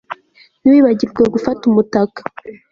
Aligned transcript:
Ntiwibagirwe 0.61 1.21
gufata 1.33 1.61
umutaka 1.69 2.19